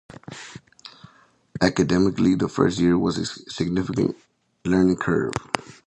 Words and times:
Academically, 1.61 2.33
the 2.33 2.47
first 2.49 2.79
year 2.79 2.97
was 2.97 3.19
a 3.19 3.25
significant 3.47 4.15
learning 4.65 4.97
curve. 4.97 5.31